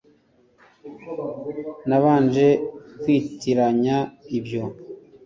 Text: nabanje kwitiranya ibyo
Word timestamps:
nabanje 1.89 2.47
kwitiranya 3.01 3.97
ibyo 4.37 4.63